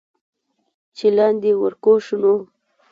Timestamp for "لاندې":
1.17-1.51